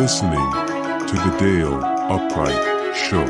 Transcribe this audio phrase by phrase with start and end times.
[0.00, 0.32] listening
[1.06, 3.22] to the Dale Upright Show.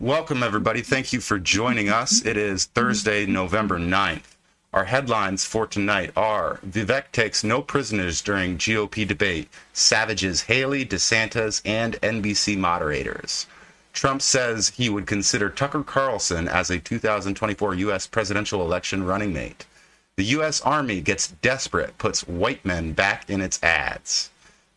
[0.00, 0.82] Welcome, everybody.
[0.82, 2.26] Thank you for joining us.
[2.26, 4.34] It is Thursday, November 9th.
[4.72, 11.62] Our headlines for tonight are Vivek takes no prisoners during GOP debate, savages Haley, DeSantis,
[11.64, 13.46] and NBC moderators.
[13.92, 18.08] Trump says he would consider Tucker Carlson as a 2024 U.S.
[18.08, 19.66] presidential election running mate.
[20.18, 20.60] The U.S.
[20.60, 24.28] Army gets desperate, puts white men back in its ads.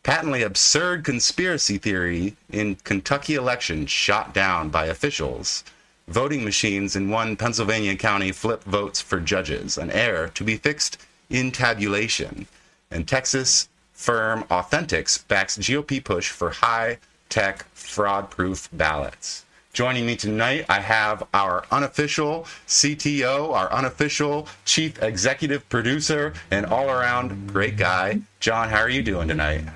[0.02, 5.62] Patently absurd conspiracy theory in Kentucky election shot down by officials.
[6.08, 10.96] Voting machines in one Pennsylvania county flip votes for judges, an error to be fixed
[11.28, 12.46] in tabulation.
[12.90, 16.98] And Texas firm Authentix backs GOP push for high
[17.28, 19.44] tech fraud proof ballots.
[19.76, 26.88] Joining me tonight, I have our unofficial CTO, our unofficial chief executive producer, and all
[26.88, 28.22] around great guy.
[28.40, 29.66] John, how are you doing tonight?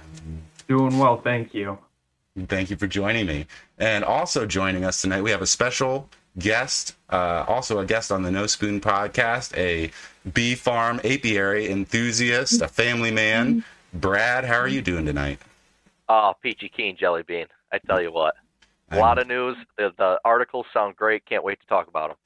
[0.68, 1.76] Doing well, thank you.
[2.48, 3.44] Thank you for joining me.
[3.76, 8.22] And also joining us tonight, we have a special guest, uh, also a guest on
[8.22, 9.90] the No Spoon podcast, a
[10.32, 13.64] bee farm apiary enthusiast, a family man.
[13.92, 15.40] Brad, how are you doing tonight?
[16.08, 17.48] Oh, peachy keen jelly bean.
[17.70, 18.34] I tell you what.
[18.90, 19.56] A lot of news.
[19.78, 21.24] The, the articles sound great.
[21.26, 22.16] Can't wait to talk about them.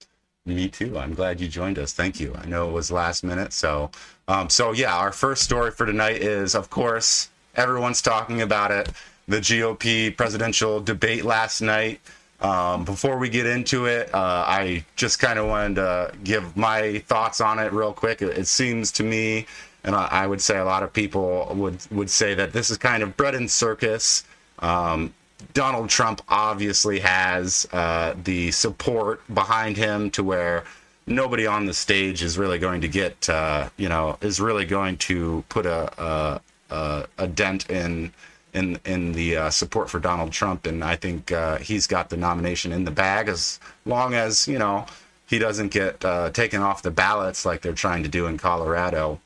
[0.46, 0.98] Me too.
[0.98, 1.92] I'm glad you joined us.
[1.92, 2.34] Thank you.
[2.36, 3.90] I know it was last minute, so
[4.28, 4.94] um, so yeah.
[4.94, 8.90] Our first story for tonight is, of course, everyone's talking about it.
[9.26, 12.00] The GOP presidential debate last night.
[12.40, 16.98] Um, before we get into it, uh, I just kind of wanted to give my
[17.06, 18.20] thoughts on it real quick.
[18.20, 19.46] It, it seems to me,
[19.82, 22.76] and I, I, would say a lot of people would would say that this is
[22.76, 24.24] kind of bread and circus.
[24.58, 25.14] Um,
[25.52, 30.64] Donald Trump obviously has uh, the support behind him to where
[31.06, 34.96] nobody on the stage is really going to get, uh, you know, is really going
[34.98, 36.40] to put a
[36.70, 38.12] a, a dent in
[38.52, 42.16] in in the uh, support for Donald Trump, and I think uh, he's got the
[42.16, 44.86] nomination in the bag as long as you know
[45.26, 49.20] he doesn't get uh, taken off the ballots like they're trying to do in Colorado.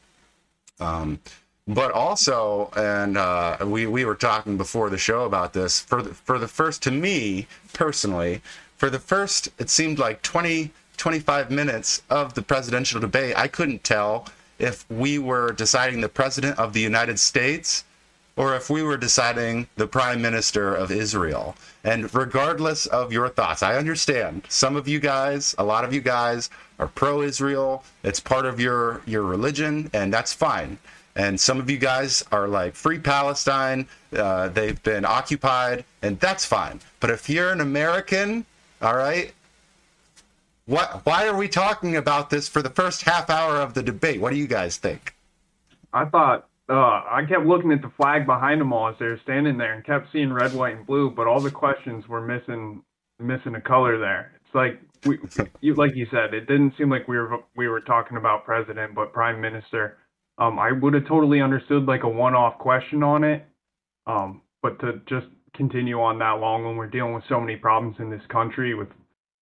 [0.80, 1.20] Um,
[1.68, 5.78] but also, and uh, we we were talking before the show about this.
[5.78, 8.40] For the, for the first, to me personally,
[8.78, 13.84] for the first, it seemed like 20, 25 minutes of the presidential debate, I couldn't
[13.84, 14.28] tell
[14.58, 17.84] if we were deciding the president of the United States
[18.34, 21.56] or if we were deciding the prime minister of Israel.
[21.82, 26.00] And regardless of your thoughts, I understand some of you guys, a lot of you
[26.00, 27.82] guys are pro Israel.
[28.04, 30.78] It's part of your your religion and that's fine
[31.18, 33.86] and some of you guys are like free palestine
[34.16, 38.46] uh, they've been occupied and that's fine but if you're an american
[38.80, 39.32] all right
[40.64, 44.20] what why are we talking about this for the first half hour of the debate
[44.20, 45.14] what do you guys think
[45.92, 49.20] i thought uh, I kept looking at the flag behind them all as they were
[49.22, 52.82] standing there and kept seeing red, white, and blue, but all the questions were missing
[53.18, 54.32] missing a color there.
[54.44, 55.18] It's like we,
[55.60, 58.94] you, like you said, it didn't seem like we were we were talking about president,
[58.94, 59.96] but prime minister.
[60.38, 63.44] Um, I would have totally understood like a one-off question on it,
[64.06, 67.96] um, but to just continue on that long when we're dealing with so many problems
[67.98, 68.88] in this country with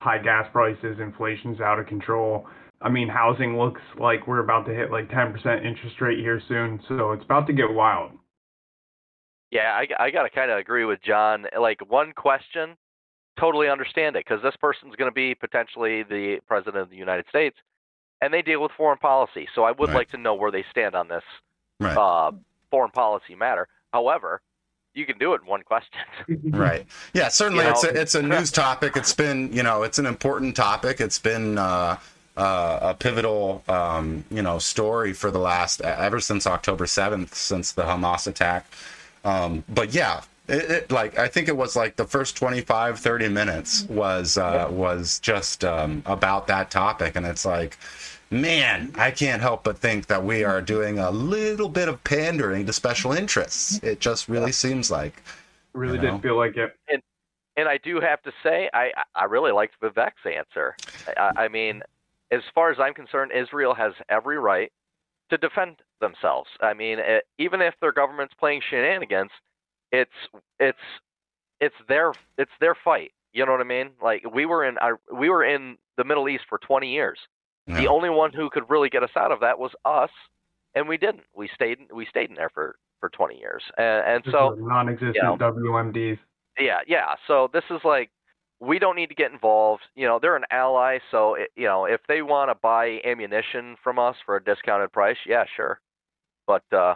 [0.00, 2.46] high gas prices, inflation's out of control.
[2.80, 5.34] I mean, housing looks like we're about to hit like 10%
[5.64, 8.12] interest rate here soon, so it's about to get wild.
[9.50, 11.46] Yeah, I, I got to kind of agree with John.
[11.58, 12.76] Like one question,
[13.38, 17.26] totally understand it because this person's going to be potentially the president of the United
[17.28, 17.56] States
[18.20, 19.48] and they deal with foreign policy.
[19.54, 19.96] So I would right.
[19.96, 21.24] like to know where they stand on this
[21.80, 21.96] right.
[21.96, 22.32] uh,
[22.70, 23.68] foreign policy matter.
[23.92, 24.40] However,
[24.94, 26.00] you can do it in one question.
[26.50, 26.86] right.
[27.12, 27.76] Yeah, certainly you know?
[27.76, 28.96] it's a, it's a news topic.
[28.96, 31.00] It's been, you know, it's an important topic.
[31.00, 31.98] It's been uh,
[32.36, 37.72] uh, a pivotal, um, you know, story for the last ever since October 7th, since
[37.72, 38.66] the Hamas attack.
[39.24, 43.28] Um, but yeah, it, it, like I think it was like the first 25 30
[43.28, 47.78] minutes was uh, was just um, about that topic and it's like
[48.30, 52.66] man, I can't help but think that we are doing a little bit of pandering
[52.66, 53.82] to special interests.
[53.82, 55.22] It just really seems like.
[55.74, 56.12] Really you know?
[56.12, 56.76] did feel like it.
[56.88, 57.02] And,
[57.56, 60.76] and I do have to say, I, I really liked Vivek's answer.
[61.16, 61.82] I, I mean,
[62.30, 64.72] as far as I'm concerned, Israel has every right
[65.30, 66.48] to defend themselves.
[66.60, 69.30] I mean, it, even if their government's playing shenanigans,
[69.92, 70.10] it's
[70.58, 70.78] it's
[71.60, 73.12] it's their it's their fight.
[73.32, 73.90] You know what I mean?
[74.02, 77.18] Like we were in our, we were in the Middle East for 20 years.
[77.66, 77.80] Yeah.
[77.80, 80.10] The only one who could really get us out of that was us,
[80.74, 81.24] and we didn't.
[81.34, 85.22] We stayed we stayed in there for for 20 years, and, and so non-existent you
[85.22, 86.18] know, WMDs.
[86.58, 87.14] Yeah, yeah.
[87.26, 88.10] So this is like
[88.60, 89.82] we don't need to get involved.
[89.96, 93.76] You know, they're an ally, so it, you know if they want to buy ammunition
[93.82, 95.80] from us for a discounted price, yeah, sure.
[96.46, 96.94] But uh,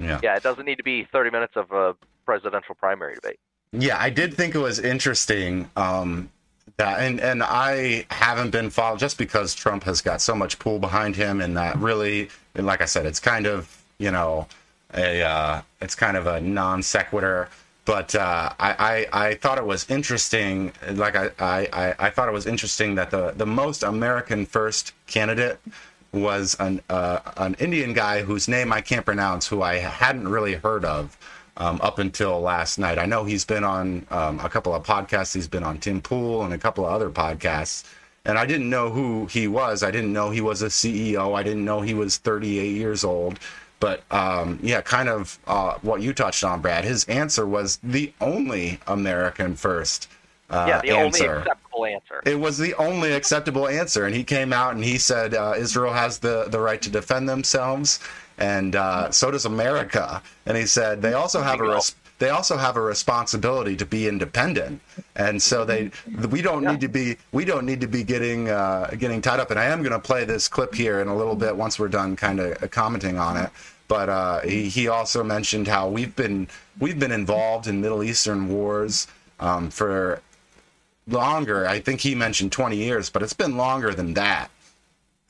[0.00, 0.20] Yeah.
[0.22, 1.94] yeah, it doesn't need to be 30 minutes of a
[2.28, 3.38] presidential primary debate.
[3.72, 5.70] Yeah, I did think it was interesting.
[5.76, 6.28] Um,
[6.76, 10.78] that and and I haven't been followed just because Trump has got so much pull
[10.78, 14.46] behind him, and that really, and like I said, it's kind of you know
[14.92, 17.48] a uh, it's kind of a non sequitur.
[17.86, 20.72] But uh, I, I I thought it was interesting.
[20.92, 25.58] Like I, I I- thought it was interesting that the the most American first candidate
[26.12, 30.56] was an uh, an Indian guy whose name I can't pronounce, who I hadn't really
[30.56, 31.16] heard of
[31.58, 32.98] um, up until last night.
[32.98, 35.34] I know he's been on um, a couple of podcasts.
[35.34, 37.84] He's been on Tim Pool and a couple of other podcasts.
[38.24, 39.82] And I didn't know who he was.
[39.82, 41.36] I didn't know he was a CEO.
[41.36, 43.38] I didn't know he was 38 years old.
[43.80, 46.84] But um, yeah, kind of uh, what you touched on, Brad.
[46.84, 50.08] His answer was the only American first
[50.50, 52.22] uh, yeah, the answer only acceptable answer.
[52.24, 55.92] it was the only acceptable answer and he came out and he said uh, israel
[55.92, 58.00] has the, the right to defend themselves
[58.38, 60.22] and uh, so does america.
[60.46, 64.08] And he said they also have a res- they also have a responsibility to be
[64.08, 64.80] independent.
[65.14, 65.90] And so they
[66.30, 69.50] we don't need to be we don't need to be getting uh, getting tied up.
[69.50, 71.88] And i am going to play this clip here in a little bit once we're
[71.88, 73.50] done kind of commenting on it.
[73.86, 76.48] But uh, he, he also mentioned how we've been
[76.78, 79.06] we've been involved in middle eastern wars
[79.40, 80.20] um, for
[81.06, 81.66] longer.
[81.66, 84.50] I think he mentioned 20 years, but it's been longer than that.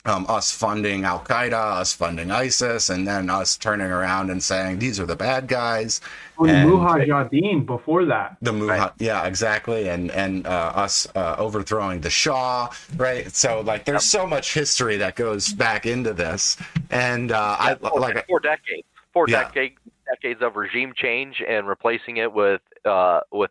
[0.05, 4.79] Um, us funding Al Qaeda, us funding ISIS, and then us turning around and saying
[4.79, 6.01] these are the bad guys.
[6.39, 8.37] With And- Mujahideen before that.
[8.41, 13.31] The Muha, yeah, exactly, and and uh, us uh, overthrowing the Shah, right?
[13.35, 16.57] So like, there's so much history that goes back into this,
[16.91, 19.45] and uh, I four, like four decades, four Yeah.
[19.49, 23.51] decades, decades of regime change and replacing it with uh, with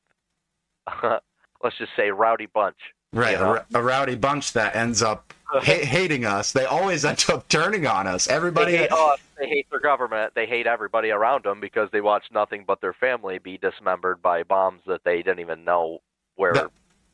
[1.04, 2.78] let's just say rowdy bunch.
[3.14, 3.62] Right you a, know?
[3.76, 6.52] a rowdy bunch that ends up ha- hating us.
[6.52, 8.28] They always end up turning on us.
[8.28, 9.20] Everybody, They hate us.
[9.38, 10.34] They hate their government.
[10.36, 14.44] They hate everybody around them because they watch nothing but their family be dismembered by
[14.44, 16.00] bombs that they didn't even know
[16.36, 16.54] where.
[16.54, 16.72] That-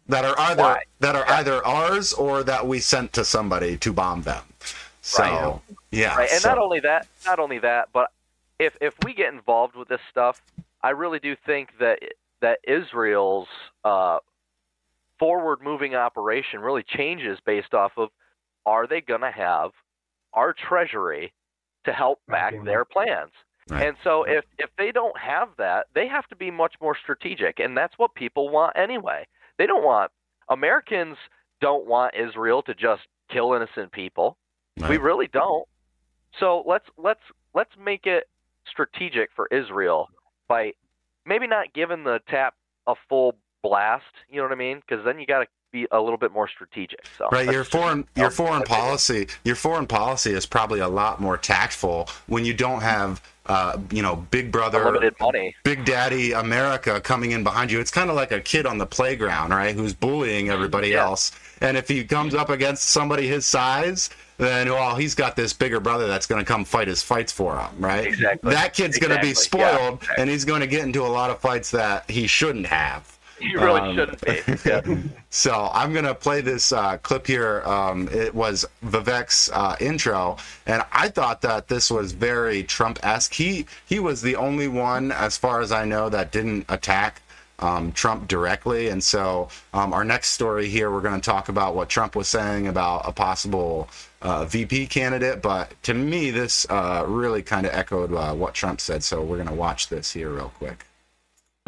[0.07, 0.83] that are either Why?
[0.99, 4.43] that are either ours or that we sent to somebody to bomb them.
[5.01, 5.61] So Right.
[5.91, 8.11] yeah, right, and so- not only that, not only that, but
[8.59, 10.41] if if we get involved with this stuff,
[10.81, 11.99] I really do think that
[12.41, 13.47] that Israel's
[13.85, 14.19] uh,
[15.19, 18.09] forward moving operation really changes based off of
[18.65, 19.71] are they going to have
[20.33, 21.33] our treasury
[21.85, 23.31] to help back their plans.
[23.69, 23.87] Right.
[23.87, 27.59] And so if if they don't have that, they have to be much more strategic
[27.59, 29.25] and that's what people want anyway.
[29.57, 30.11] They don't want
[30.49, 31.17] Americans
[31.61, 34.37] don't want Israel to just kill innocent people.
[34.89, 35.65] We really don't.
[36.39, 37.21] So let's let's
[37.53, 38.25] let's make it
[38.67, 40.09] strategic for Israel
[40.47, 40.73] by
[41.25, 42.55] maybe not giving the tap
[42.87, 44.03] a full blast.
[44.29, 44.81] You know what I mean?
[44.87, 46.99] Because then you got to be a little bit more strategic.
[47.17, 51.35] So Right, your foreign your foreign policy your foreign policy is probably a lot more
[51.35, 55.55] tactful when you don't have uh, you know Big Brother money.
[55.63, 57.79] Big Daddy America coming in behind you.
[57.79, 59.73] It's kind of like a kid on the playground, right?
[59.75, 61.05] Who's bullying everybody Yeah.
[61.05, 61.31] else.
[61.59, 65.79] And if he comes up against somebody his size, then well, he's got this bigger
[65.79, 68.05] brother that's going to come fight his fights for him, right?
[68.05, 68.53] Exactly.
[68.53, 69.59] That kid's going to be Exactly.
[69.61, 69.75] Yeah.
[69.77, 73.09] spoiled, and he's going to get into a lot of fights that he shouldn't have.
[73.51, 74.41] You really Um, shouldn't be.
[74.69, 74.81] Yeah.
[75.29, 77.61] So I'm gonna play this uh, clip here.
[77.65, 83.33] Um, it was Vivek's uh, intro, and I thought that this was very Trump-esque.
[83.33, 87.21] He he was the only one, as far as I know, that didn't attack
[87.59, 88.89] um, Trump directly.
[88.89, 92.27] And so um, our next story here, we're going to talk about what Trump was
[92.27, 93.89] saying about a possible
[94.21, 95.41] uh, VP candidate.
[95.41, 99.03] But to me, this uh, really kind of echoed uh, what Trump said.
[99.03, 100.85] So we're going to watch this here real quick.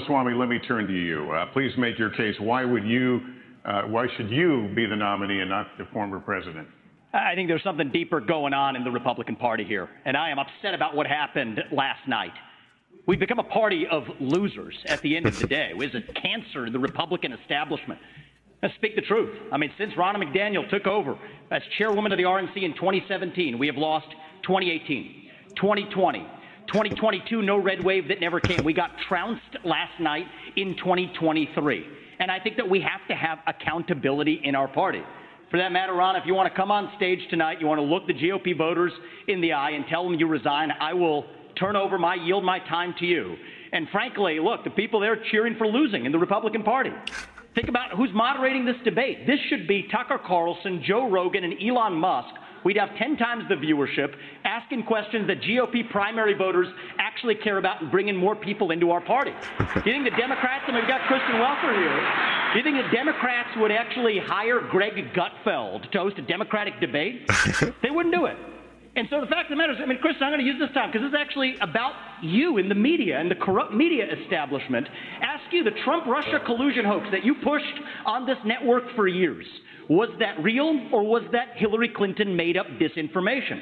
[0.06, 1.32] Swami, let me turn to you.
[1.32, 2.36] Uh, please make your case.
[2.40, 3.22] Why would you,
[3.64, 6.68] uh, why should you be the nominee and not the former president?
[7.14, 10.38] I think there's something deeper going on in the Republican Party here, and I am
[10.38, 12.34] upset about what happened last night.
[13.08, 15.72] We've become a party of losers at the end of the day.
[15.74, 18.00] It's a cancer to the Republican establishment.
[18.62, 19.34] Let's speak the truth.
[19.54, 21.18] I mean, since Ronna McDaniel took over
[21.52, 24.08] as chairwoman of the RNC in 2017, we have lost
[24.44, 26.28] 2018, 2020,
[26.68, 28.64] 2022, no red wave that never came.
[28.64, 31.86] We got trounced last night in 2023.
[32.20, 35.02] And I think that we have to have accountability in our party.
[35.52, 37.84] For that matter, Ron, if you want to come on stage tonight, you want to
[37.84, 38.92] look the GOP voters
[39.28, 41.26] in the eye and tell them you resign, I will
[41.60, 43.36] turn over my, yield my time to you.
[43.72, 46.92] And frankly, look, the people there cheering for losing in the Republican Party.
[47.54, 49.26] Think about who's moderating this debate.
[49.26, 52.36] This should be Tucker Carlson, Joe Rogan, and Elon Musk.
[52.66, 56.68] We'd have 10 times the viewership, asking questions that GOP primary voters
[56.98, 59.32] actually care about and bringing more people into our party.
[59.60, 62.92] Do you think the Democrats, and we've got Kristen Welker here, Do you think the
[62.92, 67.30] Democrats would actually hire Greg Gutfeld to host a Democratic debate?
[67.84, 68.36] they wouldn't do it.
[68.96, 70.60] And so the fact of the matter is, I mean, Chris, I'm going to use
[70.60, 74.06] this time because this is actually about you in the media and the corrupt media
[74.24, 74.88] establishment.
[75.22, 77.76] Ask you, the Trump Russia collusion hoax that you pushed
[78.06, 79.46] on this network for years,
[79.90, 83.60] was that real or was that Hillary Clinton made up disinformation?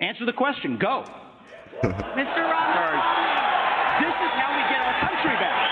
[0.00, 0.78] Answer the question.
[0.78, 1.02] Go.
[1.82, 2.42] Mr.
[2.44, 3.08] Roberts,
[4.04, 5.68] this is how we get our country back.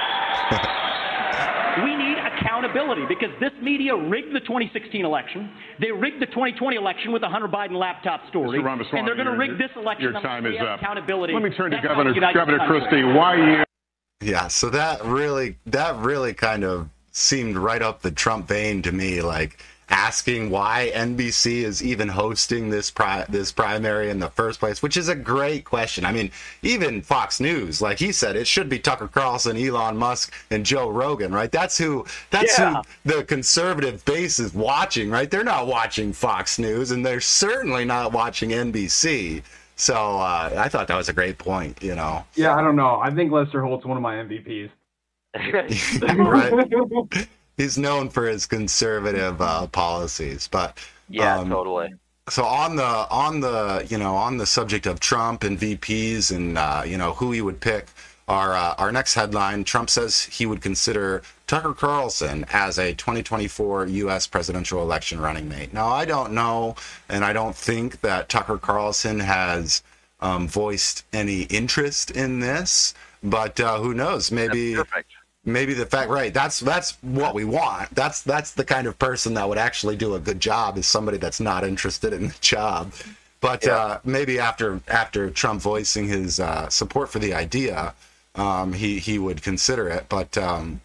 [1.84, 5.50] We need accountability because this media rigged the 2016 election.
[5.80, 8.58] They rigged the 2020 election with the Hunter Biden laptop story.
[8.58, 8.64] Mr.
[8.64, 10.80] Ramaswamy, and they're going to rig this election Your time is up.
[10.80, 11.34] accountability.
[11.34, 12.66] Let me turn to That's how Governor Governor.
[12.66, 13.02] Christie.
[13.04, 13.64] Why you?
[14.22, 16.88] Yeah, so that really that really kind of
[17.20, 19.58] seemed right up the Trump vein to me, like
[19.88, 24.96] asking why NBC is even hosting this pri- this primary in the first place, which
[24.98, 26.04] is a great question.
[26.04, 26.30] I mean,
[26.62, 30.90] even Fox News, like he said, it should be Tucker Carlson, Elon Musk, and Joe
[30.90, 31.50] Rogan, right?
[31.50, 32.82] That's who that's Yeah.
[33.04, 35.30] who the conservative base is watching, right?
[35.30, 39.42] They're not watching Fox News, and they're certainly not watching NBC.
[39.76, 42.24] So uh, I thought that was a great point, you know.
[42.34, 42.98] Yeah, I don't know.
[43.00, 44.70] I think Lester Holt's one of my MVPs.
[46.02, 47.28] Right.
[47.56, 50.78] He's known for his conservative uh, policies, but
[51.08, 51.94] yeah, um, totally.
[52.28, 56.58] so on the on the you know on the subject of Trump and VPs and
[56.58, 57.86] uh, you know who he would pick,
[58.28, 63.86] our uh, our next headline: Trump says he would consider Tucker Carlson as a 2024
[63.86, 64.26] U.S.
[64.26, 65.72] presidential election running mate.
[65.72, 66.74] Now I don't know,
[67.08, 69.82] and I don't think that Tucker Carlson has
[70.20, 74.30] um, voiced any interest in this, but uh, who knows?
[74.30, 75.12] Maybe Perfect.
[75.46, 77.94] Maybe the fact right that's that's what we want.
[77.94, 81.16] That's that's the kind of person that would actually do a good job is somebody
[81.16, 82.92] that's not interested in the job.
[83.40, 87.94] But uh, maybe after after Trump voicing his uh, support for the idea
[88.36, 90.06] um, he he would consider it.
[90.08, 90.80] But um,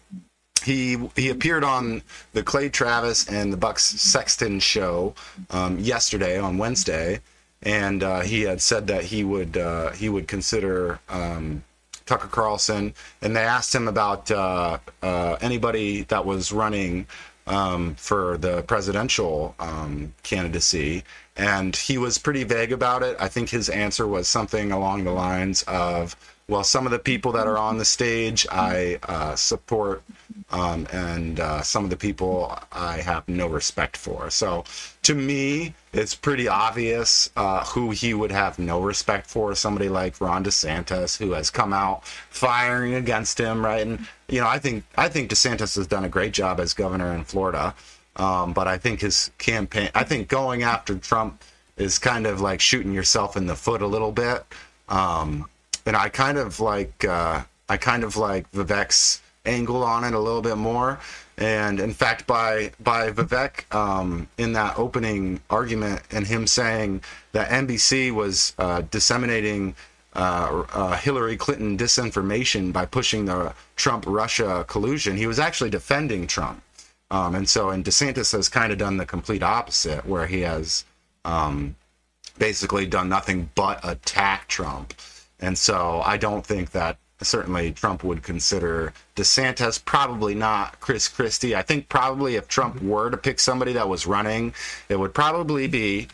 [0.64, 2.02] he he appeared on
[2.32, 5.14] the Clay Travis and the Bucks Sexton show
[5.50, 7.20] um, yesterday on Wednesday,
[7.62, 11.62] and uh, he had said that he would uh, he would consider um,
[12.06, 17.06] Tucker Carlson, and they asked him about uh, uh, anybody that was running
[17.46, 21.04] um, for the presidential um, candidacy,
[21.36, 23.16] and he was pretty vague about it.
[23.18, 26.16] I think his answer was something along the lines of,
[26.48, 30.02] "Well, some of the people that are on the stage, I uh, support,
[30.50, 34.64] um, and uh, some of the people I have no respect for." So,
[35.02, 39.54] to me, it's pretty obvious uh, who he would have no respect for.
[39.54, 43.86] Somebody like Ron DeSantis, who has come out firing against him, right?
[43.86, 47.12] And you know, I think I think DeSantis has done a great job as governor
[47.14, 47.74] in Florida.
[48.16, 51.42] Um, but I think his campaign, I think going after Trump
[51.76, 54.44] is kind of like shooting yourself in the foot a little bit.
[54.88, 55.46] Um,
[55.86, 60.18] and I kind of like, uh, I kind of like Vivek's angle on it a
[60.18, 61.00] little bit more.
[61.38, 67.48] And in fact, by by Vivek um, in that opening argument and him saying that
[67.48, 69.74] NBC was uh, disseminating
[70.14, 76.26] uh, uh, Hillary Clinton disinformation by pushing the Trump Russia collusion, he was actually defending
[76.26, 76.62] Trump.
[77.10, 80.84] Um, and so, and DeSantis has kind of done the complete opposite, where he has
[81.24, 81.76] um,
[82.38, 84.94] basically done nothing but attack Trump.
[85.42, 91.54] And so, I don't think that certainly Trump would consider DeSantis, probably not Chris Christie.
[91.54, 94.54] I think probably if Trump were to pick somebody that was running,
[94.88, 96.08] it would probably be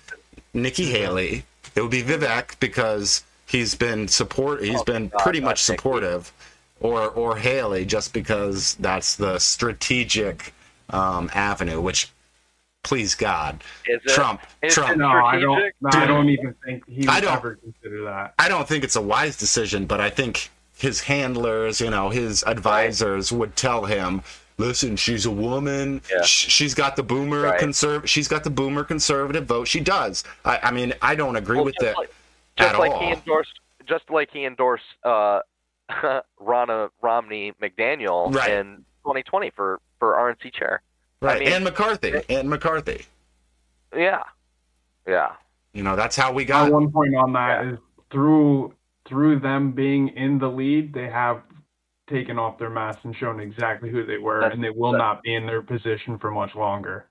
[0.55, 1.45] Nikki Haley.
[1.75, 4.63] It would be Vivek because he's been support.
[4.63, 6.33] He's been God, pretty not much supportive,
[6.81, 10.53] or or Haley just because that's the strategic
[10.91, 11.81] um, avenue.
[11.81, 12.11] Which,
[12.83, 14.09] please God, Is it?
[14.15, 14.97] Trump, Is Trump.
[14.99, 15.57] No, I don't.
[15.59, 15.75] strategic?
[15.81, 18.35] No, I don't even think he I would don't- ever consider that.
[18.39, 22.45] I don't think it's a wise decision, but I think his handlers, you know, his
[22.45, 24.23] advisors would tell him,
[24.59, 26.01] "Listen, she's a woman.
[26.11, 26.23] Yeah.
[26.23, 27.61] Sh- She's got the boomer Right.
[27.61, 28.07] conserv.
[28.07, 29.67] She's got the boomer conservative vote.
[29.69, 30.23] She does.
[30.45, 32.15] I, I mean, I don't agree Well, with just it like,
[32.57, 33.01] just at like all.
[33.01, 35.41] he endorsed, just like he endorsed uh,
[36.41, 38.51] Ronna Romney McDaniel Right.
[38.53, 40.81] in 2020 for for RNC chair.
[41.23, 41.41] Right?
[41.41, 42.15] mean- and McCarthy.
[42.29, 43.07] And McCarthy.
[43.97, 44.23] Yeah,
[45.07, 45.33] yeah.
[45.73, 46.73] You know, that's how we My got.
[46.73, 47.73] one point on that Yeah.
[47.73, 47.79] is
[48.11, 48.75] through
[49.07, 51.41] through them being in the lead, they have
[52.11, 55.23] taken off their masks and shown exactly who they were, That's- and they will not
[55.23, 57.07] be in their position for much longer.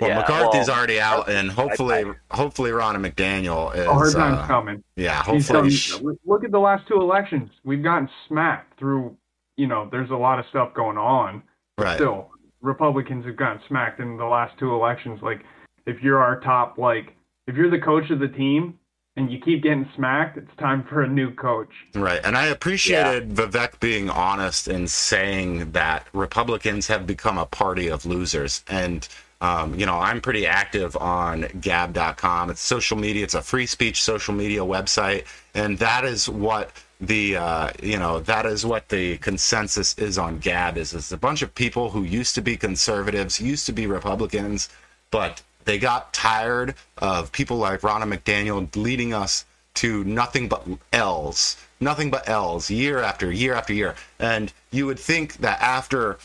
[0.00, 3.86] Well, yeah, McCarthy's well, already out, and hopefully, hopefully, Ronna McDaniel is.
[3.86, 4.82] A hard time's uh, coming.
[4.96, 5.60] yeah, hopefully.
[5.60, 7.50] done- sh- look at the last two elections.
[7.62, 9.16] We've gotten smacked through.
[9.56, 11.42] You know, there's a lot of stuff going on.
[11.76, 11.94] right.
[11.96, 15.20] Still, Republicans have gotten smacked in the last two elections.
[15.22, 15.44] Like,
[15.86, 17.14] if you're our top, like,
[17.46, 18.78] if you're the coach of the team
[19.16, 21.70] and you keep getting smacked, it's time for a new coach.
[21.94, 22.20] Right.
[22.22, 28.04] And I appreciated Vivek being honest in saying that Republicans have become a party of
[28.04, 28.64] losers.
[28.68, 29.08] And,
[29.40, 32.50] um, you know, I'm pretty active on gab.com.
[32.50, 35.26] It's social media, it's a free speech social media website.
[35.54, 40.40] And that is what the uh, you know that is what the consensus is on
[40.40, 43.86] gab is it's a bunch of people who used to be conservatives used to be
[43.86, 44.68] republicans
[45.12, 51.58] but they got tired of people like Ronna McDaniel leading us to nothing but L's,
[51.78, 53.94] nothing but L's year after year after year.
[54.18, 56.18] And you would think that after,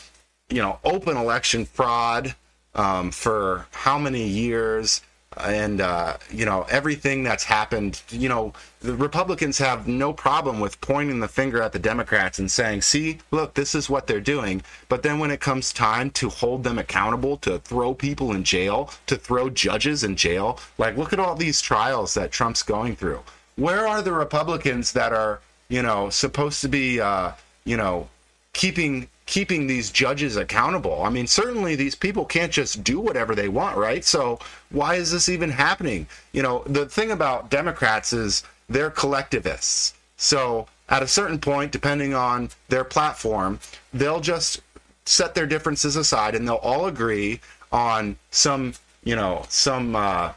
[0.48, 2.34] you know, open election fraud
[2.74, 5.02] um, for how many years,
[5.36, 8.02] and uh, you know everything that's happened.
[8.10, 12.50] You know the republicans have no problem with pointing the finger at the democrats and
[12.50, 14.62] saying see look this is what they're doing.
[14.88, 18.90] But then when it comes time to hold them accountable to throw people in jail
[19.06, 23.20] to throw judges in jail like look at all these trials that trump's going through.
[23.56, 27.32] Where are the republicans that are you know supposed to be uh,
[27.64, 28.08] you know
[28.52, 31.02] keeping keeping these judges accountable.
[31.02, 34.04] I mean, certainly these people can't just do whatever they want, right?
[34.04, 34.38] So
[34.70, 36.06] why is this even happening?
[36.32, 39.94] You know, the thing about Democrats is they're collectivists.
[40.16, 43.60] So at a certain point, depending on their platform,
[43.92, 44.60] they'll just
[45.06, 47.40] set their differences aside and they'll all agree
[47.72, 50.32] on some, you know, some uh,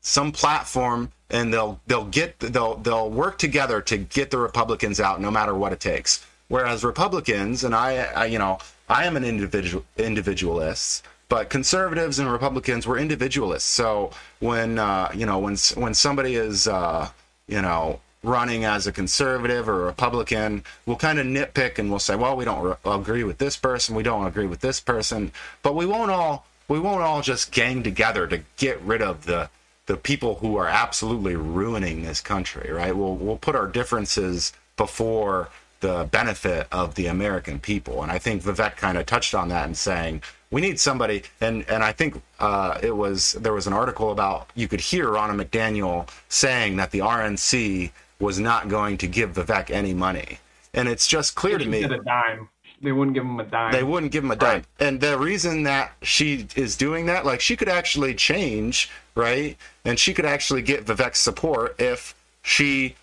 [0.00, 5.20] some platform and they'll they'll get they'll they'll work together to get the Republicans out
[5.20, 6.24] no matter what it takes.
[6.52, 12.30] Whereas Republicans, and I, I you know, I am an individual individualist, but conservatives and
[12.30, 13.70] Republicans were individualists.
[13.70, 17.08] So when uh, you know when when somebody is uh,
[17.48, 21.98] you know running as a conservative or a Republican, we'll kind of nitpick and we'll
[21.98, 25.32] say, well, we don't re- agree with this person, we don't agree with this person,
[25.62, 29.48] but we won't all we won't all just gang together to get rid of the
[29.86, 32.94] the people who are absolutely ruining this country, right?
[32.94, 35.48] We'll we'll put our differences before
[35.82, 38.02] the benefit of the American people.
[38.02, 41.24] And I think Vivek kind of touched on that and saying we need somebody.
[41.42, 45.08] And and I think uh, it was there was an article about you could hear
[45.08, 50.38] Ronna McDaniel saying that the RNC was not going to give Vivek any money.
[50.72, 51.82] And it's just clear to me.
[51.82, 52.48] A dime.
[52.80, 53.72] They wouldn't give him a dime.
[53.72, 54.56] They wouldn't give him a dime.
[54.56, 54.64] Right.
[54.80, 59.56] And the reason that she is doing that, like she could actually change, right?
[59.84, 62.96] And she could actually get Vivek's support if she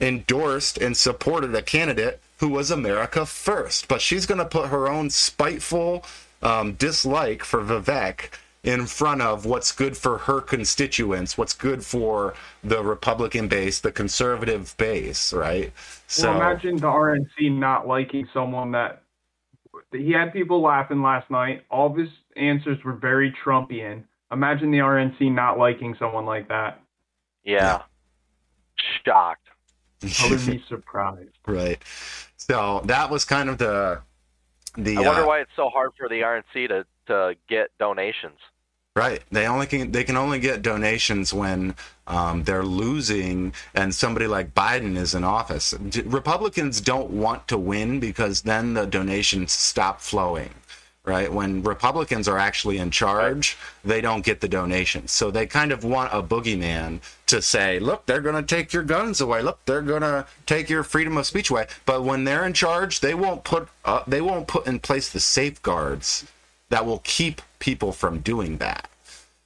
[0.00, 3.88] endorsed and supported a candidate who was America first.
[3.88, 6.04] But she's going to put her own spiteful
[6.42, 8.30] um, dislike for Vivek
[8.62, 13.92] in front of what's good for her constituents, what's good for the Republican base, the
[13.92, 15.72] conservative base, right?
[16.06, 19.02] So well, imagine the RNC not liking someone that
[19.92, 21.62] he had people laughing last night.
[21.70, 24.04] All of his answers were very Trumpian.
[24.30, 26.80] Imagine the RNC not liking someone like that.
[27.44, 27.82] Yeah.
[29.04, 29.46] Shocked.
[30.02, 31.30] I would be surprised.
[31.46, 31.82] right.
[32.36, 34.00] So that was kind of the
[34.76, 34.96] the.
[34.96, 38.38] I wonder uh, why it's so hard for the RNC to to get donations.
[38.96, 39.22] Right.
[39.30, 41.76] They only can they can only get donations when
[42.08, 45.74] um, they're losing and somebody like Biden is in office.
[46.04, 50.50] Republicans don't want to win because then the donations stop flowing
[51.04, 51.32] right?
[51.32, 55.12] When Republicans are actually in charge, they don't get the donations.
[55.12, 58.82] So they kind of want a boogeyman to say, look, they're going to take your
[58.82, 59.42] guns away.
[59.42, 61.66] Look, they're going to take your freedom of speech away.
[61.86, 65.20] But when they're in charge, they won't put uh, they won't put in place the
[65.20, 66.26] safeguards
[66.68, 68.90] that will keep people from doing that.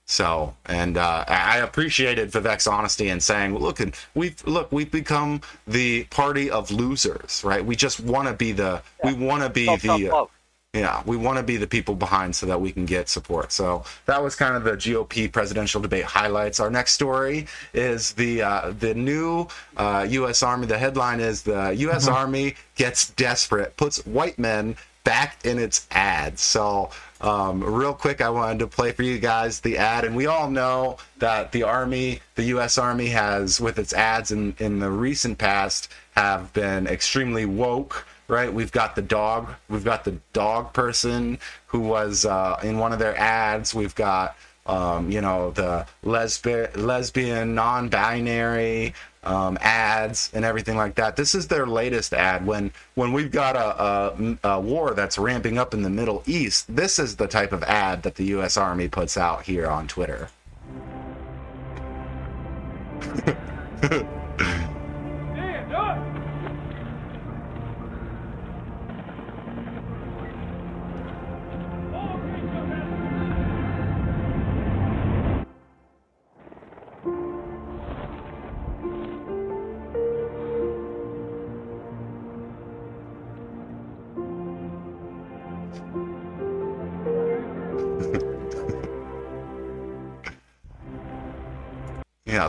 [0.06, 5.40] So, and uh, I appreciated Vivek's honesty in saying, "Look, and we've look, we've become
[5.66, 7.64] the party of losers, right?
[7.64, 9.12] We just want to be the, yeah.
[9.12, 10.26] we want to be the, uh,
[10.74, 13.52] yeah, we want to be the people behind so that we can get support.
[13.52, 16.58] So that was kind of the GOP presidential debate highlights.
[16.58, 20.42] Our next story is the uh, the new uh, U.S.
[20.42, 20.66] Army.
[20.66, 22.06] The headline is the U.S.
[22.06, 22.14] Mm-hmm.
[22.14, 26.42] Army gets desperate, puts white men back in its ads.
[26.42, 30.26] So um, real quick, I wanted to play for you guys the ad, and we
[30.26, 32.78] all know that the Army, the U.S.
[32.78, 38.52] Army, has with its ads in in the recent past have been extremely woke right?
[38.52, 39.48] We've got the dog.
[39.68, 43.74] We've got the dog person who was uh, in one of their ads.
[43.74, 51.16] We've got um, you know the lesbian, lesbian, non-binary um, ads and everything like that.
[51.16, 52.46] This is their latest ad.
[52.46, 56.74] When when we've got a, a, a war that's ramping up in the Middle East,
[56.74, 58.56] this is the type of ad that the U.S.
[58.56, 60.28] Army puts out here on Twitter.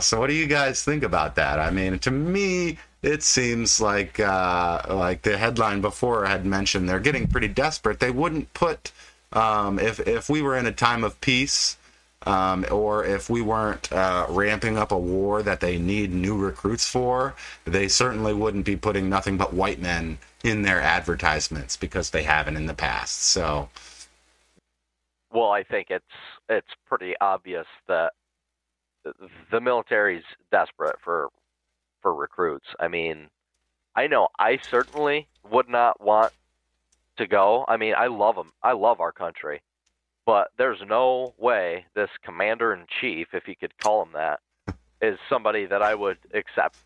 [0.00, 1.58] So, what do you guys think about that?
[1.58, 7.00] I mean, to me, it seems like uh, like the headline before had mentioned they're
[7.00, 8.00] getting pretty desperate.
[8.00, 8.92] They wouldn't put
[9.32, 11.76] um, if if we were in a time of peace.
[12.24, 16.88] Um, or if we weren't uh, ramping up a war that they need new recruits
[16.88, 22.24] for, they certainly wouldn't be putting nothing but white men in their advertisements because they
[22.24, 23.22] haven't in the past.
[23.22, 23.68] So,
[25.30, 26.04] Well, I think it's
[26.48, 28.12] it's pretty obvious that
[29.50, 31.28] the military's desperate for
[32.02, 32.66] for recruits.
[32.78, 33.28] I mean,
[33.94, 36.32] I know I certainly would not want
[37.16, 37.64] to go.
[37.66, 38.52] I mean, I love them.
[38.62, 39.62] I love our country.
[40.24, 44.40] But there's no way this commander in chief, if you could call him that,
[45.00, 46.76] is somebody that I would accept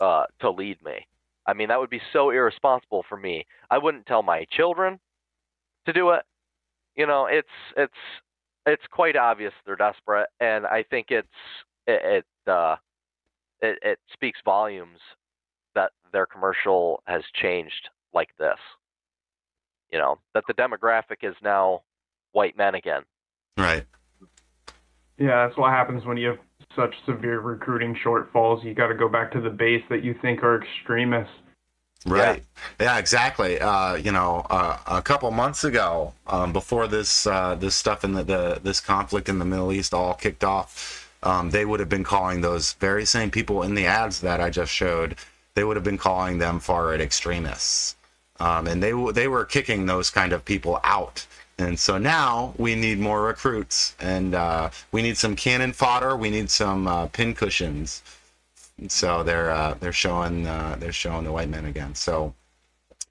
[0.00, 1.06] uh, to lead me.
[1.46, 3.46] I mean, that would be so irresponsible for me.
[3.70, 5.00] I wouldn't tell my children
[5.86, 6.22] to do it.
[6.94, 7.92] You know, it's it's
[8.66, 11.28] it's quite obvious they're desperate, and I think it's
[11.86, 12.76] it it, uh,
[13.60, 14.98] it it speaks volumes
[15.74, 18.58] that their commercial has changed like this.
[19.90, 21.82] You know, that the demographic is now
[22.32, 23.02] white men again.
[23.56, 23.84] right.
[25.18, 26.38] Yeah, that's what happens when you have
[26.74, 28.64] such severe recruiting shortfalls.
[28.64, 31.34] You got to go back to the base that you think are extremists.
[32.06, 32.42] Right.
[32.80, 33.60] Yeah, exactly.
[33.60, 38.12] Uh, you know, uh, a couple months ago, um, before this uh, this stuff in
[38.12, 41.88] the, the this conflict in the Middle East all kicked off, um, they would have
[41.88, 45.16] been calling those very same people in the ads that I just showed.
[45.54, 47.96] They would have been calling them far right extremists,
[48.40, 51.26] um, and they w- they were kicking those kind of people out.
[51.58, 56.16] And so now we need more recruits, and uh, we need some cannon fodder.
[56.16, 57.08] We need some uh,
[58.88, 61.94] So they're uh, they're showing uh, they're showing the white men again.
[61.94, 62.34] So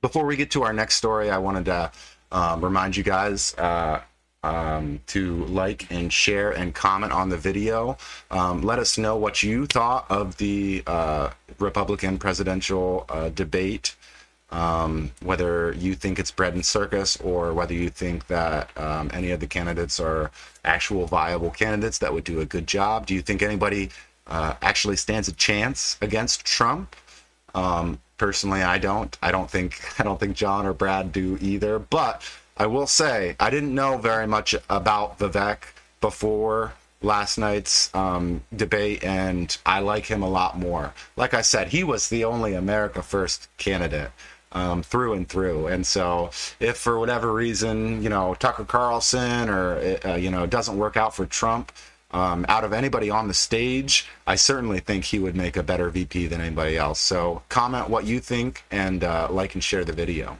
[0.01, 1.91] before we get to our next story, I wanted to
[2.31, 4.01] um, remind you guys uh,
[4.43, 7.97] um, to like and share and comment on the video.
[8.31, 13.95] Um, let us know what you thought of the uh, Republican presidential uh, debate.
[14.49, 19.31] Um, whether you think it's bread and circus or whether you think that um, any
[19.31, 20.29] of the candidates are
[20.65, 23.05] actual viable candidates that would do a good job.
[23.05, 23.91] Do you think anybody
[24.31, 26.95] uh, actually stands a chance against Trump?
[27.53, 29.15] Um, personally, I don't.
[29.21, 31.77] I don't think I don't think John or Brad do either.
[31.77, 32.23] But
[32.57, 35.57] I will say I didn't know very much about Vivek
[35.99, 40.93] before last night's um, debate, and I like him a lot more.
[41.17, 44.11] Like I said, he was the only America First candidate
[44.51, 45.67] um, through and through.
[45.67, 50.77] And so, if for whatever reason, you know, Tucker Carlson or uh, you know doesn't
[50.77, 51.71] work out for Trump,
[52.13, 55.89] um, out of anybody on the stage, I certainly think he would make a better
[55.89, 56.99] VP than anybody else.
[56.99, 60.37] So comment what you think and uh, like and share the video.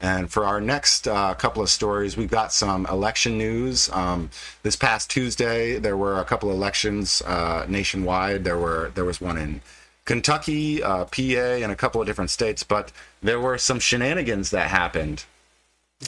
[0.00, 3.90] And for our next uh, couple of stories, we've got some election news.
[3.90, 4.30] Um,
[4.62, 8.44] this past Tuesday, there were a couple of elections uh, nationwide.
[8.44, 9.60] There were there was one in
[10.06, 12.62] Kentucky, uh, PA, and a couple of different states.
[12.62, 15.24] But there were some shenanigans that happened.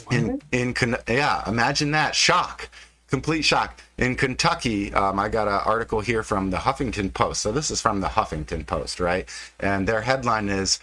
[0.09, 0.73] In in
[1.07, 2.69] yeah, imagine that shock
[3.13, 3.79] complete shock.
[3.99, 7.43] In Kentucky, um, I got an article here from the Huffington Post.
[7.43, 9.29] So this is from the Huffington Post, right?
[9.59, 10.79] And their headline is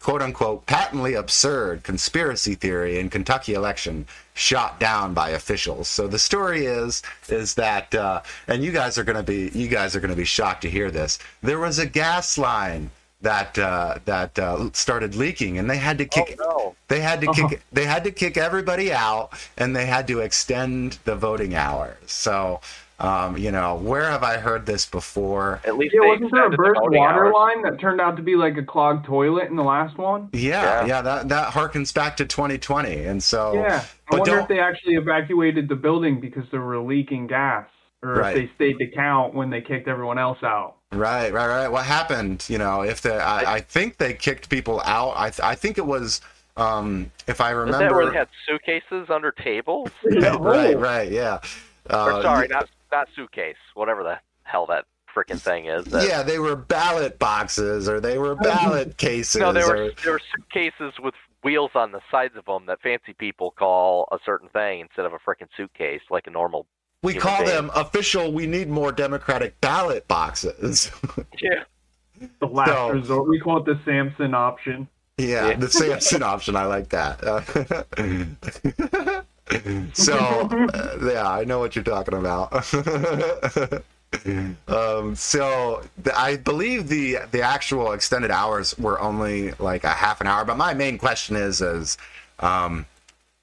[0.00, 5.86] quote unquote patently absurd conspiracy theory in Kentucky election shot down by officials.
[5.86, 9.68] So the story is is that uh, and you guys are going to be you
[9.68, 11.20] guys are going to be shocked to hear this.
[11.42, 12.90] There was a gas line
[13.22, 16.36] that uh, that uh, started leaking, and they had to kick.
[16.38, 16.74] no.
[16.88, 17.62] They had to kick.
[17.72, 21.96] They had to kick everybody out, and they had to extend the voting hours.
[22.06, 22.60] So,
[22.98, 25.60] um, you know, where have I heard this before?
[25.64, 27.34] At least Yeah, wasn't there a extended the burst water hours.
[27.34, 30.28] line that turned out to be like a clogged toilet in the last one?
[30.32, 31.02] Yeah, yeah, Yeah.
[31.02, 33.54] that that harkens back to 2020, and so.
[33.54, 33.82] Yeah.
[33.82, 37.66] I but wonder don't- if they actually evacuated the building because there were leaking gas,
[38.02, 38.36] or Right.
[38.36, 40.74] if they stayed to count when they kicked everyone else out.
[40.92, 41.68] Right, right, right.
[41.68, 42.44] What happened?
[42.48, 45.14] You know, if the I, I think they kicked people out.
[45.16, 46.20] I th- I think it was,
[46.56, 47.78] um, if I Is remember.
[47.78, 49.90] that where they had suitcases under tables?
[50.04, 51.40] right, right, yeah.
[51.88, 55.84] Uh, or sorry, not not suitcase, whatever the hell that freaking thing is.
[55.86, 59.40] That, yeah, they were ballot boxes or they were ballot cases.
[59.40, 62.80] No, there or, were there were suitcases with wheels on the sides of them that
[62.82, 66.66] fancy people call a certain thing instead of a freaking suitcase like a normal.
[67.02, 67.50] We call being.
[67.50, 68.32] them official.
[68.32, 70.90] We need more democratic ballot boxes.
[71.40, 71.64] Yeah.
[72.38, 73.28] The last So- resort.
[73.28, 74.86] We call it the Samson option.
[75.18, 75.56] yeah, Yeah.
[75.56, 76.54] the Samson option.
[76.54, 77.22] I like that.
[77.24, 79.22] Uh,
[79.92, 82.52] so uh, yeah, I know what you're talking about.
[84.68, 90.20] um, so the, I believe the the actual extended hours were only like a half
[90.20, 90.44] an hour.
[90.44, 91.98] But my main question is is
[92.38, 92.86] um,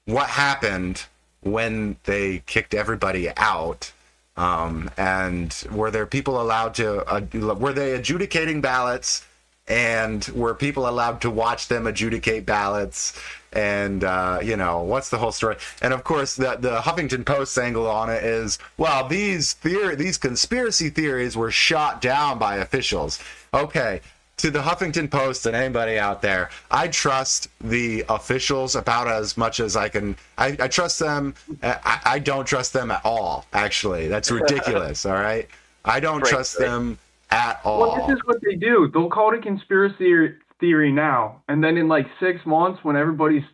[0.06, 1.04] what happened
[1.42, 3.92] when they kicked everybody out
[4.36, 7.04] Um, and were there people allowed to?
[7.04, 7.20] Uh,
[7.54, 9.26] were they adjudicating ballots?
[9.68, 13.20] And were people allowed to watch them adjudicate ballots?
[13.52, 15.56] And uh, you know what's the whole story?
[15.82, 20.18] And of course, the the Huffington Post angle on it is, well, these theory, these
[20.18, 23.20] conspiracy theories were shot down by officials.
[23.52, 24.00] Okay,
[24.42, 29.60] to the Huffington Post and anybody out there, I trust the officials about as much
[29.60, 30.16] as I can.
[30.38, 31.34] I, I trust them.
[31.62, 33.46] I, I don't trust them at all.
[33.52, 35.04] Actually, that's ridiculous.
[35.06, 35.48] all right,
[35.84, 36.66] I don't Great, trust great.
[36.66, 36.98] them
[37.30, 37.80] at all.
[37.80, 38.90] Well, this is what they do.
[38.92, 43.44] They'll call it a conspiracy theory now, and then in like six months, when everybody's,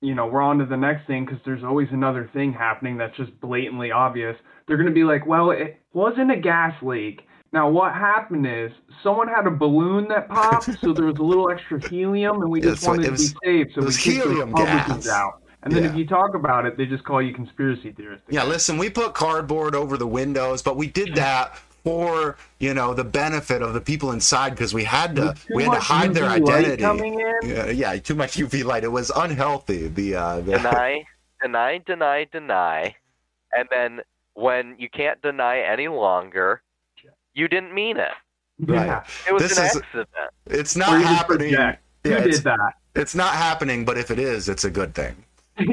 [0.00, 3.16] you know, we're on to the next thing because there's always another thing happening that's
[3.16, 4.36] just blatantly obvious.
[4.66, 7.22] They're gonna be like, well, it wasn't a gas leak.
[7.54, 11.48] Now, what happened is someone had a balloon that popped, so there was a little
[11.52, 13.80] extra helium, and we Yeah, just so wanted it to was- be safe, so it
[13.82, 15.08] we was kicked the helium Republicans gas.
[15.14, 15.34] out.
[15.62, 15.90] And then Yeah.
[15.90, 18.24] if you talk about it, they just call you conspiracy theorist.
[18.28, 22.92] Yeah, listen, we put cardboard over the windows, but we did that for you know
[22.92, 26.24] the benefit of the people inside because we had to we had to hide their
[26.28, 26.82] UV light identity.
[26.82, 27.34] coming in?
[27.44, 28.82] Yeah, yeah, too much UV light.
[28.82, 29.86] It was unhealthy.
[29.86, 31.04] The uh, the, deny,
[31.42, 32.96] deny, deny, deny,
[33.56, 34.00] and then
[34.34, 36.60] when you can't deny any longer,
[37.34, 38.12] you didn't mean it.
[38.60, 38.86] Right.
[38.86, 39.04] Yeah.
[39.28, 40.08] It was This an is- accident.
[40.46, 41.52] it's not you happening.
[41.52, 42.74] Yeah, Who it's, did that?
[42.94, 45.16] it's not happening, but if it is, it's a good thing.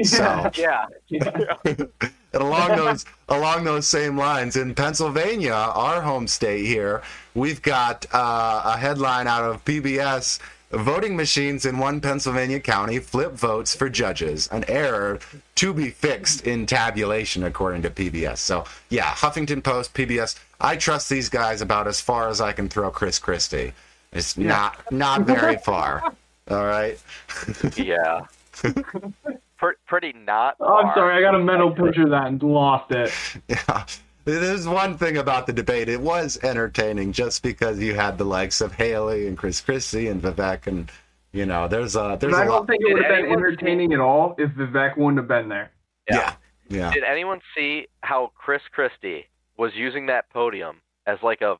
[0.02, 0.86] So, Yeah.
[1.64, 1.88] and
[2.32, 7.02] along those along those same lines, in Pennsylvania, our home state here,
[7.34, 10.38] we've got uh, a headline out of PBS.
[10.72, 14.48] Voting machines in one Pennsylvania county flip votes for judges.
[14.48, 15.20] An error
[15.56, 18.38] to be fixed in tabulation, according to PBS.
[18.38, 20.38] So, yeah, Huffington Post, PBS.
[20.60, 23.74] I trust these guys about as far as I can throw Chris Christie.
[24.12, 26.14] It's not not very far.
[26.50, 26.98] All right.
[27.76, 28.22] Yeah.
[29.86, 30.56] Pretty not.
[30.58, 33.12] Oh, I'm sorry, I got a mental picture of that and lost it.
[33.48, 33.84] Yeah.
[34.24, 35.88] There's one thing about the debate.
[35.88, 40.22] It was entertaining just because you had the likes of Haley and Chris Christie and
[40.22, 40.90] Vivek and
[41.32, 42.66] you know, there's a there's But I a don't lot.
[42.66, 45.48] think it would have been anyone see- entertaining at all if Vivek wouldn't have been
[45.48, 45.70] there.
[46.10, 46.34] Yeah.
[46.68, 46.90] Yeah.
[46.92, 51.56] Did anyone see how Chris Christie was using that podium as like a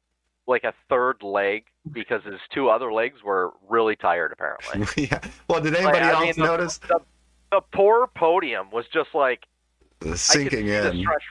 [0.46, 5.04] like a third leg because his two other legs were really tired apparently.
[5.10, 5.20] yeah.
[5.48, 7.00] Well, did anybody Like, I else mean, notice The,
[7.50, 9.51] the poor podium was just like the I could
[10.16, 10.96] sinking see the in?
[11.02, 11.22] stretch.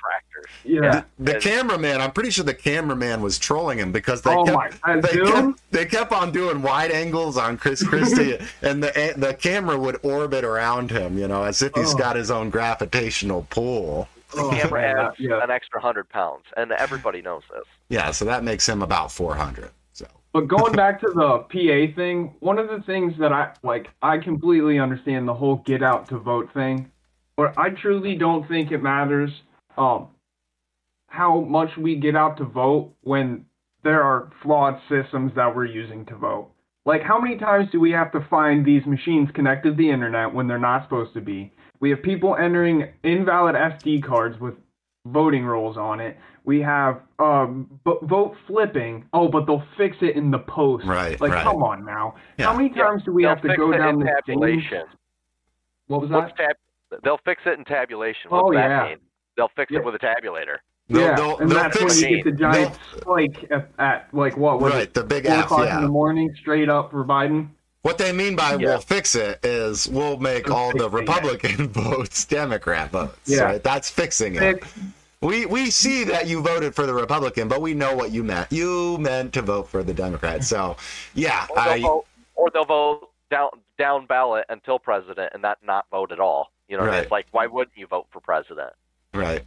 [0.63, 1.03] Yeah.
[1.19, 1.43] The Yes.
[1.43, 5.17] cameraman, I'm pretty sure the cameraman was trolling him because they Oh kept, my- they
[5.23, 9.99] kept they kept on doing wide angles on Chris Christie, and the the camera would
[10.03, 11.97] orbit around him, you know, as if he's Oh.
[11.97, 14.07] got his own gravitational pull.
[14.37, 15.43] Oh, The camera man, has yeah.
[15.43, 17.65] an extra hundred pounds, and everybody knows this.
[17.89, 19.71] Yeah, so that makes him about 400.
[19.93, 23.89] So But going back to the PA thing, one of the things that I like,
[24.01, 26.89] I completely understand the whole get out to vote thing,
[27.41, 29.31] but I truly don't think it matters
[29.77, 30.09] um,
[31.07, 33.45] how much we get out to vote when
[33.83, 36.51] there are flawed systems that we're using to vote.
[36.85, 40.33] Like, how many times do we have to find these machines connected to the internet
[40.33, 41.51] when they're not supposed to be?
[41.79, 44.53] We have people entering invalid SD cards with
[45.07, 46.17] voting rolls on it.
[46.43, 49.05] We have um, b- vote flipping.
[49.13, 50.85] Oh, but they'll fix it in the post.
[50.85, 51.43] Right, Like, right.
[51.43, 52.15] come on now.
[52.37, 52.45] Yeah.
[52.45, 54.37] How many Yeah, times do we They'll have to go down in this same?
[55.87, 56.37] What was What's that?
[56.37, 56.55] tab-
[57.03, 58.29] they'll fix it in tabulation.
[58.29, 58.87] What's Oh, that yeah.
[58.89, 58.97] mean?
[59.37, 59.79] They'll fix Yeah.
[59.79, 60.57] it with a tabulator.
[60.89, 63.69] they'll, yeah, they'll, and they'll that's fix when you get the giant they'll- spike at,
[63.79, 64.93] at like what was Right, it?
[64.93, 65.77] the big Four F, o'clock yeah.
[65.77, 67.47] in the morning, straight up for Biden.
[67.83, 68.57] What they mean by Yeah.
[68.67, 73.17] we'll fix it is we'll make We'll all the fix it, Republican votes Democrat votes.
[73.25, 73.43] Yeah.
[73.43, 73.63] Right?
[73.63, 74.39] That's fixing it.
[74.39, 74.73] Fix-
[75.21, 78.51] We we see that you voted for the Republican, but we know what you meant.
[78.51, 80.43] You meant to vote for the Democrat.
[80.43, 80.77] So,
[81.13, 83.49] yeah, Or they'll I, vote, or they'll vote down
[83.81, 86.51] down ballot until president and that not vote at all.
[86.67, 87.03] You know, what I mean?
[87.03, 88.73] It's like why wouldn't you vote for president?
[89.13, 89.43] Right.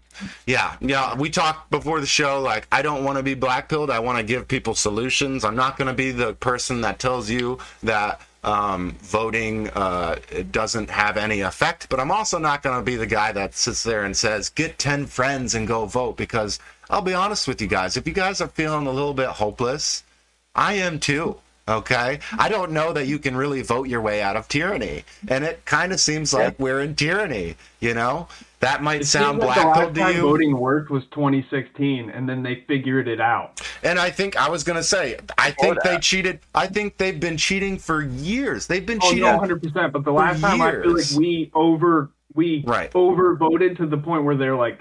[0.47, 0.77] Yeah.
[0.81, 1.17] Yeah.
[1.17, 2.41] We talked before the show.
[2.41, 3.89] Like, I don't want to be blackpilled.
[3.89, 5.43] I want to give people solutions.
[5.43, 10.53] I'm not going to be the person that tells you that um, voting uh, it
[10.53, 11.89] doesn't have any effect.
[11.89, 14.79] But I'm also not going to be the guy that sits there and says, "Get
[14.79, 16.59] ten friends and go vote." Because
[16.91, 17.97] I'll be honest with you guys.
[17.97, 20.05] If you guys are feeling a little bit hopeless,
[20.55, 21.37] I am too.
[21.67, 22.19] Okay.
[22.39, 25.05] I don't know that you can really vote your way out of tyranny.
[25.29, 28.29] And it kind of seems like we're in tyranny, you know?
[28.61, 30.23] That might It sound like the black last to time you.
[30.23, 33.61] voting worked was 2016, and then they figured it out.
[33.83, 36.41] And I think I was going to say, I think they cheated.
[36.55, 38.67] I think they've been cheating for years.
[38.67, 39.25] They've been Oh cheating.
[39.25, 39.63] no, 100.
[39.63, 42.91] percent But the last time I feel like we over we Right.
[42.93, 44.81] overvoted to the point where they're like,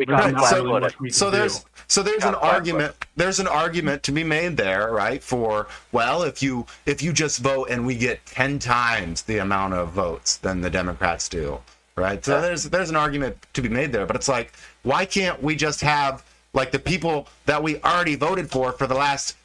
[0.00, 1.36] We there's Right, not so- really we can so do.
[1.36, 5.66] there's so there's an Gotta argument there's an argument to be made there right for
[5.92, 9.90] well if you if you just vote and we get 10 times the amount of
[9.90, 11.58] votes than the democrats do
[11.96, 12.24] right?
[12.24, 15.54] So there's there's an argument to be made there but it's like why can't we
[15.54, 19.36] just have like the people that we already voted for for the last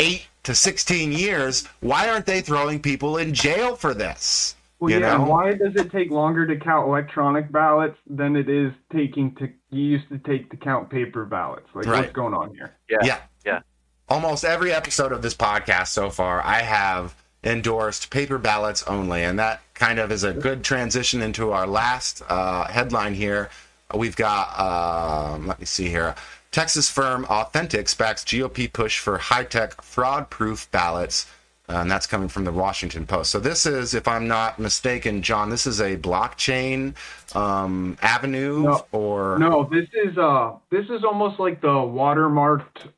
[0.00, 4.56] eight to 16 years, why aren't they throwing people in jail for this?
[4.84, 5.16] Well, you yeah.
[5.16, 5.24] know?
[5.24, 9.82] Why does it take longer to count electronic ballots than it is taking to you
[9.82, 11.68] used to take to count paper ballots?
[11.74, 12.00] Like, Right.
[12.02, 12.74] what's going on here?
[12.88, 12.98] Yeah.
[13.02, 13.18] Yeah.
[13.44, 13.60] Yeah.
[14.08, 19.22] Almost every episode of this podcast so far, I have endorsed paper ballots only.
[19.22, 23.50] And that kind of is a good transition into our last uh, headline here.
[23.94, 26.14] We've got, um, let me see here.
[26.50, 31.26] Texas firm Authentix backs GOP push for high tech fraud proof ballots.
[31.66, 33.30] Uh, and that's coming from the Washington Post.
[33.30, 36.94] So this is, if I'm not mistaken, John, this is a blockchain
[37.34, 38.86] um, avenue No.
[38.92, 42.88] or No, this is uh, this is almost like the watermarked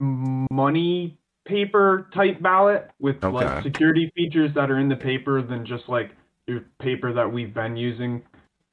[0.00, 3.28] money paper type ballot with Okay.
[3.32, 6.10] like security features that are in the paper than just like
[6.48, 8.22] your paper that we've been using.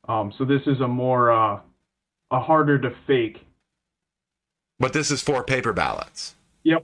[0.10, 1.60] Um, so this is a more uh,
[2.32, 3.46] a harder to fake.
[4.80, 6.34] But this is for paper ballots.
[6.64, 6.84] Yep.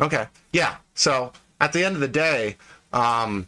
[0.00, 0.28] Okay.
[0.52, 0.76] Yeah.
[0.94, 1.32] So
[1.64, 2.56] at the end of the day,
[2.92, 3.46] um,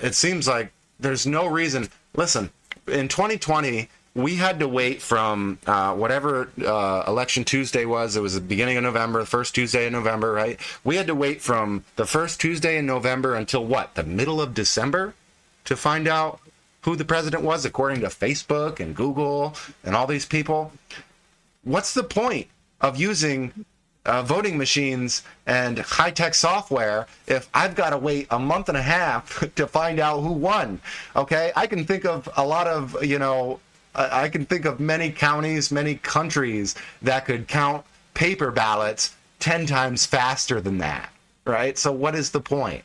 [0.00, 1.90] it seems like there's no reason.
[2.16, 2.48] Listen,
[2.86, 8.16] in 2020, we had to wait from uh, whatever uh, election Tuesday was.
[8.16, 10.58] It was the beginning of November, the first Tuesday in November, right?
[10.82, 13.96] We had to wait from the first Tuesday in November until what?
[13.96, 15.12] The middle of December
[15.66, 16.40] to find out
[16.82, 19.54] who the president was, according to Facebook and Google
[19.84, 20.72] and all these people.
[21.64, 22.46] What's the point
[22.80, 23.66] of using
[24.08, 28.78] uh, voting machines and high tech software if I've got to wait a month and
[28.78, 30.80] a half to find out who won.
[31.14, 33.60] Okay, I can think of a lot of you know,
[33.94, 40.06] I can think of many counties, many countries that could count paper ballots ten times
[40.06, 41.12] faster than that.
[41.44, 41.76] Right.
[41.78, 42.84] So what is the point?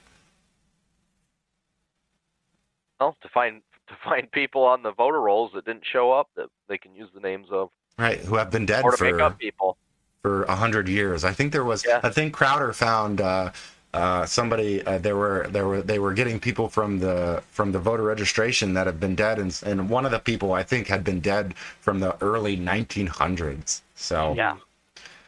[2.99, 6.49] Well, to find to find people on the voter rolls that didn't show up that
[6.67, 8.19] they can use the names of, Right.
[8.19, 9.77] Who have been dead or to for make up people.
[10.23, 11.23] For a hundred years.
[11.23, 11.85] I think there was.
[11.85, 11.99] Yeah.
[12.01, 13.51] I think Crowder found uh,
[13.93, 14.81] uh, somebody.
[14.85, 18.73] Uh, there were there were they were getting people from the from the voter registration
[18.73, 21.53] that have been dead, and and one of the people I think had been dead
[21.81, 23.81] from the early 1900s.
[23.95, 24.55] So Yeah.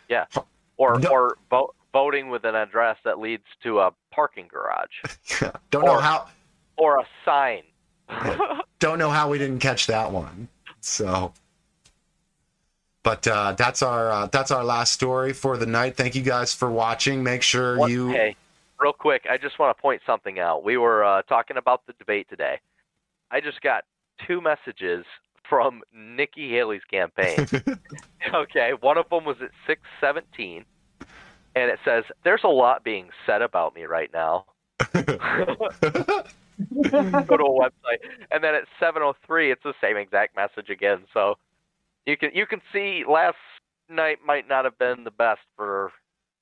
[0.10, 0.26] Yeah.
[0.78, 1.10] Or No.
[1.10, 4.90] or vo- voting with an address that leads to a parking garage
[5.72, 6.28] don't know how
[6.78, 7.64] or a sign.
[8.80, 10.48] don't know how we didn't catch that one.
[10.80, 11.34] So.
[13.06, 15.96] But uh, that's our uh, that's our last story for the night.
[15.96, 17.24] Thank you guys for watching.
[17.24, 18.36] Make sure One- you Hey,
[18.80, 20.64] real quick, I just want to point something out.
[20.64, 22.60] We were uh, talking about the debate today.
[23.30, 23.84] I just got
[24.26, 25.06] two messages
[25.48, 27.48] from Nikki Haley's campaign.
[28.34, 29.52] okay, one of them was at
[30.02, 30.66] 6:17,
[31.56, 34.46] and it says, "There's a lot being said about me right now."
[34.80, 34.98] Go
[37.38, 38.00] to a website,
[38.32, 41.04] and then at 7:03, it's the same exact message again.
[41.14, 41.38] So
[42.06, 43.38] you can you can see last
[43.90, 45.92] night might not have been the best for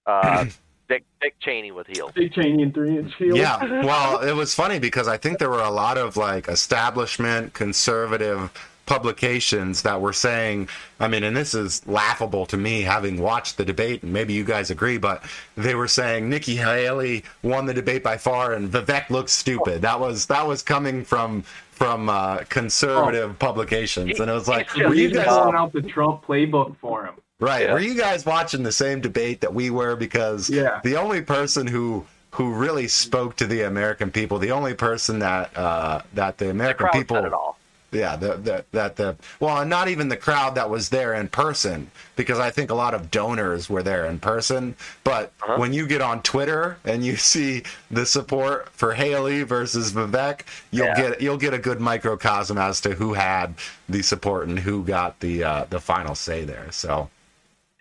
[0.05, 0.45] uh,
[0.89, 2.11] Dick Dick Cheney with heels.
[2.15, 3.37] Dick Cheney and three inch heels.
[3.37, 7.53] Yeah, well, it was funny because I think there were a lot of like establishment
[7.53, 8.51] conservative
[8.85, 10.67] publications that were saying,
[10.99, 14.43] I mean, and this is laughable to me having watched the debate, and maybe you
[14.43, 15.23] guys agree, but
[15.55, 19.81] they were saying Nikki Haley won the debate by far, and Vivek looks stupid.
[19.81, 24.83] That was that was coming from from uh, conservative publications, and it was like, He's
[24.83, 27.15] were you He's guys pulling out the Trump playbook for him.
[27.39, 27.63] Right.
[27.63, 27.73] Yeah.
[27.73, 29.95] Were you guys watching the same debate that we were?
[29.95, 30.79] Because Yeah.
[30.83, 35.55] the only person who who really spoke to the American people, the only person that
[35.57, 37.57] uh, that the The American crowd people, said all.
[37.93, 41.27] Yeah, the, the that the well, and not even the crowd that was there in
[41.29, 44.75] person, because I think a lot of donors were there in person.
[45.03, 45.57] But Uh-huh.
[45.57, 50.87] when you get on Twitter and you see the support for Haley versus Vivek, you'll
[50.87, 50.95] Yeah.
[51.11, 53.55] get you'll get a good microcosm as to who had
[53.87, 56.71] the support and who got the uh, the final say there.
[56.71, 57.09] So.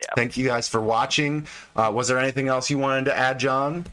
[0.00, 0.08] Yeah.
[0.16, 1.46] Thank you guys for watching.
[1.76, 3.86] Uh, was there anything else you wanted to add, John?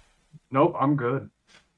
[0.49, 1.29] Nope, I'm good.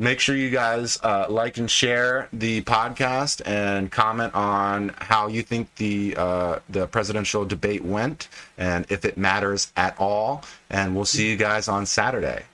[0.02, 5.44] Make sure you guys uh, like and share the podcast and comment on how you
[5.44, 8.28] think the uh, the presidential debate went
[8.58, 10.44] and if it matters at all.
[10.72, 12.46] And we'll see you guys on Saturday.